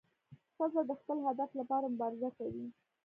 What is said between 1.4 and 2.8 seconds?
لپاره مبارزه کوي.